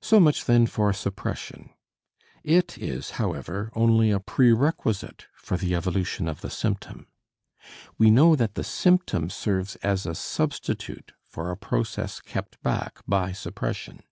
So 0.00 0.20
much, 0.20 0.44
then, 0.44 0.68
for 0.68 0.92
suppression. 0.92 1.70
It 2.44 2.78
is, 2.80 3.10
however, 3.18 3.72
only 3.74 4.12
a 4.12 4.20
prerequisite 4.20 5.26
for 5.34 5.56
the 5.56 5.74
evolution 5.74 6.28
of 6.28 6.42
the 6.42 6.48
symptom. 6.48 7.08
We 7.98 8.08
know 8.12 8.36
that 8.36 8.54
the 8.54 8.62
symptom 8.62 9.28
serves 9.30 9.74
as 9.82 10.06
a 10.06 10.14
substitute 10.14 11.12
for 11.24 11.50
a 11.50 11.56
process 11.56 12.20
kept 12.20 12.62
back 12.62 13.00
by 13.04 13.32
suppression. 13.32 14.04